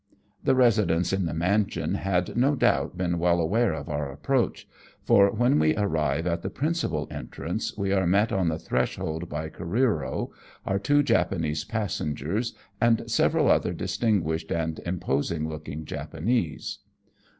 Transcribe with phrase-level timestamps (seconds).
[0.43, 4.67] The residents in the mansion had no douht been well aware of our approach,
[5.03, 9.47] for when we arrive at the principal entrance we are met on the threshold by
[9.49, 10.31] Careero,
[10.65, 16.79] our two Japanese passengers, and several other distinguished and imposing looking Japanese.